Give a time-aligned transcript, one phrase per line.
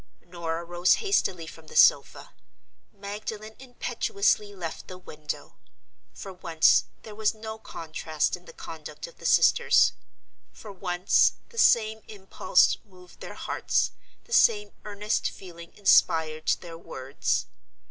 [0.25, 2.33] Norah rose hastily from the sofa;
[2.91, 5.57] Magdalen impetuously left the window.
[6.11, 9.93] For once, there was no contrast in the conduct of the sisters.
[10.51, 13.91] For once, the same impulse moved their hearts,
[14.23, 17.45] the same earnest feeling inspired their words.